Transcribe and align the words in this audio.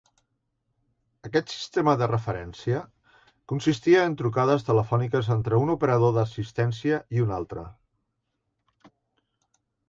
Aquest 1.27 1.51
"sistema 1.55 1.93
de 2.01 2.07
referència" 2.11 2.79
consistia 3.53 3.99
en 4.13 4.15
trucades 4.21 4.65
telefòniques 4.71 5.29
entre 5.37 5.61
un 5.67 5.73
operador 5.75 6.17
d'assistència 6.17 6.99
i 7.19 7.23
un 7.27 7.37
altre. 7.37 7.67